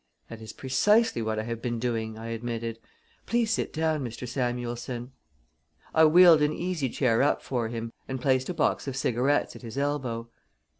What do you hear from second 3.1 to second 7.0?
"Please sit down, Mr. Samuelson." I wheeled an easy